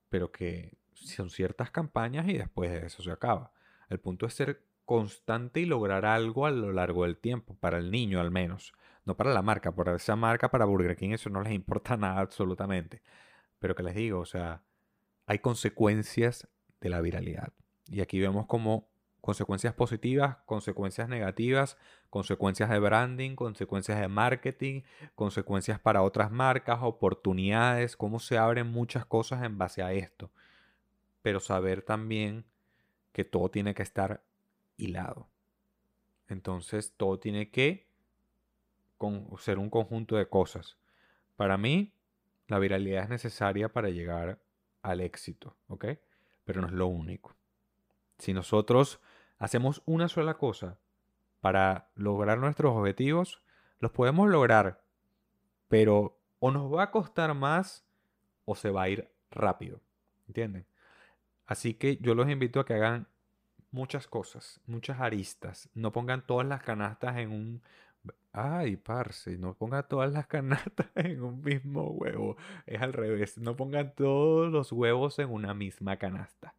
pero 0.09 0.31
que 0.31 0.77
son 0.93 1.31
ciertas 1.31 1.71
campañas 1.71 2.27
y 2.29 2.37
después 2.37 2.69
de 2.69 2.85
eso 2.85 3.01
se 3.01 3.11
acaba. 3.11 3.51
El 3.89 3.99
punto 3.99 4.27
es 4.27 4.35
ser 4.35 4.63
constante 4.85 5.61
y 5.61 5.65
lograr 5.65 6.05
algo 6.05 6.45
a 6.45 6.51
lo 6.51 6.71
largo 6.71 7.05
del 7.05 7.17
tiempo, 7.17 7.55
para 7.59 7.79
el 7.79 7.89
niño 7.89 8.19
al 8.19 8.29
menos, 8.29 8.73
no 9.03 9.17
para 9.17 9.33
la 9.33 9.41
marca, 9.41 9.73
para 9.73 9.95
esa 9.95 10.15
marca, 10.15 10.51
para 10.51 10.65
Burger 10.65 10.95
King 10.95 11.09
eso 11.11 11.31
no 11.31 11.41
les 11.41 11.53
importa 11.53 11.97
nada 11.97 12.19
absolutamente. 12.19 13.01
Pero 13.57 13.73
que 13.73 13.81
les 13.81 13.95
digo, 13.95 14.19
o 14.19 14.25
sea, 14.25 14.61
hay 15.25 15.39
consecuencias 15.39 16.47
de 16.81 16.89
la 16.89 17.01
viralidad. 17.01 17.51
Y 17.87 18.01
aquí 18.01 18.19
vemos 18.19 18.45
como 18.45 18.90
consecuencias 19.21 19.73
positivas, 19.73 20.37
consecuencias 20.45 21.07
negativas, 21.07 21.77
consecuencias 22.09 22.69
de 22.69 22.79
branding, 22.79 23.35
consecuencias 23.35 23.99
de 23.99 24.07
marketing, 24.07 24.81
consecuencias 25.15 25.79
para 25.79 26.01
otras 26.01 26.31
marcas, 26.31 26.79
oportunidades, 26.81 27.95
cómo 27.95 28.19
se 28.19 28.37
abren 28.37 28.67
muchas 28.67 29.05
cosas 29.05 29.43
en 29.43 29.57
base 29.57 29.83
a 29.83 29.93
esto. 29.93 30.31
Pero 31.21 31.39
saber 31.39 31.83
también 31.83 32.45
que 33.13 33.23
todo 33.23 33.49
tiene 33.49 33.73
que 33.73 33.83
estar 33.83 34.23
hilado. 34.77 35.27
Entonces 36.27 36.93
todo 36.97 37.19
tiene 37.19 37.51
que 37.51 37.87
ser 39.39 39.59
un 39.59 39.69
conjunto 39.69 40.15
de 40.15 40.27
cosas. 40.27 40.77
Para 41.35 41.57
mí, 41.57 41.93
la 42.47 42.59
viralidad 42.59 43.03
es 43.03 43.09
necesaria 43.09 43.69
para 43.69 43.89
llegar 43.89 44.39
al 44.81 45.01
éxito, 45.01 45.55
¿ok? 45.67 45.85
pero 46.43 46.61
no 46.61 46.67
es 46.67 46.73
lo 46.73 46.87
único. 46.87 47.35
Si 48.17 48.33
nosotros 48.33 48.99
hacemos 49.41 49.81
una 49.88 50.07
sola 50.07 50.36
cosa 50.36 50.77
para 51.41 51.89
lograr 51.95 52.38
nuestros 52.38 52.77
objetivos, 52.77 53.41
los 53.79 53.91
podemos 53.91 54.29
lograr, 54.29 54.83
pero 55.67 56.19
o 56.39 56.51
nos 56.51 56.71
va 56.71 56.83
a 56.83 56.91
costar 56.91 57.33
más 57.33 57.83
o 58.45 58.55
se 58.55 58.69
va 58.69 58.83
a 58.83 58.89
ir 58.89 59.12
rápido. 59.31 59.81
¿Entienden? 60.27 60.67
Así 61.48 61.74
que 61.74 61.98
yo 61.98 62.13
los 62.13 62.29
invito 62.29 62.60
a 62.60 62.65
que 62.65 62.75
hagan 62.75 63.07
muchas 63.71 64.07
cosas, 64.07 64.62
muchas 64.67 65.00
aristas. 65.00 65.69
No 65.74 65.91
pongan 65.91 66.24
todas 66.25 66.48
las 66.48 66.62
canastas 66.62 67.17
en 67.17 67.31
un... 67.31 67.62
Ay, 68.33 68.77
parce, 68.77 69.38
no 69.39 69.55
pongan 69.55 69.88
todas 69.88 70.13
las 70.13 70.27
canastas 70.27 70.88
en 70.95 71.24
un 71.24 71.41
mismo 71.41 71.89
huevo. 71.89 72.38
Es 72.67 72.79
al 72.79 72.93
revés. 72.93 73.39
No 73.39 73.55
pongan 73.55 73.95
todos 73.95 74.51
los 74.51 74.71
huevos 74.71 75.17
en 75.17 75.31
una 75.31 75.55
misma 75.55 75.98
canasta. 75.98 76.53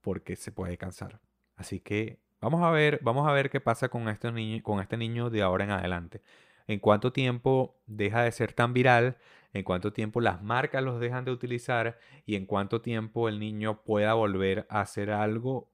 Porque 0.00 0.36
se 0.36 0.52
puede 0.52 0.78
cansar. 0.78 1.20
Así 1.62 1.78
que 1.78 2.18
vamos 2.40 2.60
a 2.64 2.72
ver, 2.72 2.98
vamos 3.02 3.28
a 3.28 3.32
ver 3.32 3.48
qué 3.48 3.60
pasa 3.60 3.88
con 3.88 4.08
este 4.08 4.32
niño, 4.32 4.60
con 4.64 4.80
este 4.80 4.96
niño 4.96 5.30
de 5.30 5.42
ahora 5.42 5.62
en 5.62 5.70
adelante. 5.70 6.20
En 6.66 6.80
cuánto 6.80 7.12
tiempo 7.12 7.80
deja 7.86 8.24
de 8.24 8.32
ser 8.32 8.52
tan 8.52 8.74
viral, 8.74 9.16
en 9.52 9.62
cuánto 9.62 9.92
tiempo 9.92 10.20
las 10.20 10.42
marcas 10.42 10.82
los 10.82 10.98
dejan 10.98 11.24
de 11.24 11.30
utilizar 11.30 12.00
y 12.26 12.34
en 12.34 12.46
cuánto 12.46 12.80
tiempo 12.80 13.28
el 13.28 13.38
niño 13.38 13.84
pueda 13.84 14.14
volver 14.14 14.66
a 14.70 14.80
hacer 14.80 15.12
algo 15.12 15.70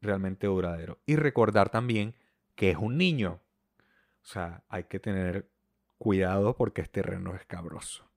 realmente 0.00 0.46
duradero. 0.46 0.98
Y 1.04 1.16
recordar 1.16 1.68
también 1.68 2.14
que 2.54 2.70
es 2.70 2.78
un 2.78 2.96
niño. 2.96 3.42
O 4.22 4.26
sea, 4.26 4.64
hay 4.70 4.84
que 4.84 4.98
tener 4.98 5.50
cuidado 5.98 6.56
porque 6.56 6.80
este 6.80 7.02
terreno 7.02 7.34
es 7.34 7.44
cabroso. 7.44 8.10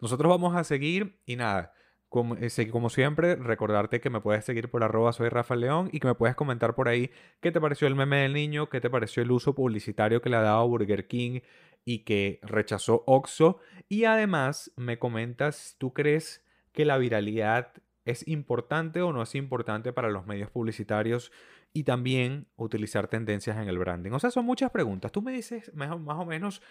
Nosotros 0.00 0.28
vamos 0.28 0.56
a 0.56 0.64
seguir 0.64 1.20
y 1.26 1.36
nada. 1.36 1.74
Como, 2.08 2.36
eh, 2.36 2.70
como, 2.70 2.88
siempre, 2.88 3.34
recordarte 3.34 4.00
que 4.00 4.10
me 4.10 4.20
puedes 4.20 4.44
seguir 4.44 4.70
por 4.70 4.84
arroba 4.84 5.12
soy 5.12 5.28
Rafa 5.28 5.56
León 5.56 5.88
y 5.92 5.98
que 5.98 6.06
me 6.06 6.14
puedes 6.14 6.36
comentar 6.36 6.74
por 6.74 6.88
ahí 6.88 7.10
qué 7.40 7.50
te 7.50 7.60
pareció 7.60 7.88
el 7.88 7.96
meme 7.96 8.18
del 8.18 8.32
niño, 8.32 8.68
qué 8.68 8.80
te 8.80 8.88
pareció 8.88 9.22
el 9.22 9.32
uso 9.32 9.54
publicitario 9.54 10.22
que 10.22 10.30
le 10.30 10.36
ha 10.36 10.42
dado 10.42 10.68
Burger 10.68 11.08
King 11.08 11.40
y 11.84 12.00
que 12.04 12.38
rechazó 12.42 13.02
Oxo. 13.06 13.58
Y 13.88 14.04
además 14.04 14.72
me 14.76 14.98
comentas, 14.98 15.76
¿tú 15.78 15.92
crees 15.92 16.44
que 16.72 16.84
la 16.84 16.98
viralidad 16.98 17.72
es 18.04 18.26
importante 18.28 19.02
o 19.02 19.12
no 19.12 19.22
es 19.22 19.34
importante 19.34 19.92
para 19.92 20.10
los 20.10 20.26
medios 20.26 20.50
publicitarios 20.50 21.32
y 21.72 21.82
también 21.82 22.46
utilizar 22.56 23.08
tendencias 23.08 23.56
en 23.56 23.68
el 23.68 23.78
branding? 23.78 24.12
O 24.12 24.20
sea, 24.20 24.30
son 24.30 24.44
muchas 24.46 24.70
preguntas. 24.70 25.10
Tú 25.10 25.22
me 25.22 25.32
dices 25.32 25.72
más 25.74 25.90
o 25.92 26.24
menos 26.24 26.62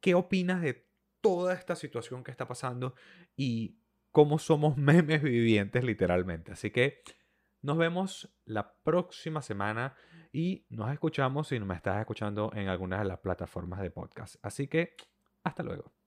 qué 0.00 0.14
opinas 0.14 0.62
de 0.62 0.88
toda 1.20 1.54
esta 1.54 1.76
situación 1.76 2.24
que 2.24 2.30
está 2.30 2.46
pasando 2.46 2.94
y 3.36 3.76
cómo 4.18 4.40
somos 4.40 4.76
memes 4.76 5.22
vivientes 5.22 5.84
literalmente. 5.84 6.50
Así 6.50 6.72
que 6.72 7.04
nos 7.62 7.78
vemos 7.78 8.36
la 8.46 8.74
próxima 8.82 9.42
semana 9.42 9.94
y 10.32 10.66
nos 10.70 10.90
escuchamos 10.90 11.46
si 11.46 11.60
me 11.60 11.76
estás 11.76 12.00
escuchando 12.00 12.50
en 12.52 12.66
alguna 12.66 12.98
de 12.98 13.04
las 13.04 13.20
plataformas 13.20 13.80
de 13.80 13.92
podcast. 13.92 14.34
Así 14.42 14.66
que 14.66 14.96
hasta 15.44 15.62
luego. 15.62 15.97